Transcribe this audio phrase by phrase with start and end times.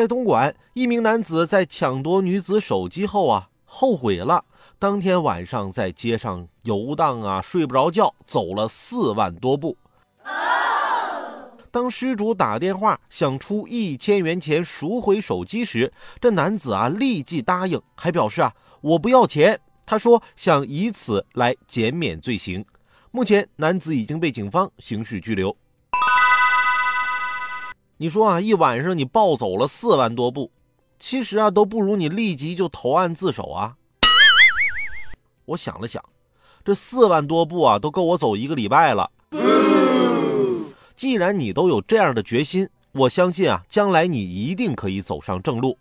[0.00, 4.46] 在东莞，一名男子在抢夺女子手机后啊，后悔了。
[4.78, 9.76] 当天晚上在街上游荡啊，睡不着觉，走了四万多步。
[11.70, 19.60] 当失主打电话想出一千元钱赎回手机时，这男子啊立即答应，还表示啊我不要钱。
[19.84, 22.64] 他说想以此来减免罪行。
[23.10, 25.54] 目前，男子已经被警方刑事拘留。
[28.02, 30.50] 你说啊，一晚上你暴走了四万多步，
[30.98, 33.76] 其实啊都不如你立即就投案自首啊。
[35.44, 36.02] 我想了想，
[36.64, 39.10] 这四万多步啊都够我走一个礼拜了。
[40.94, 45.76] 既然你都有这样的决心，我相信啊，将来你一定可以走上正路。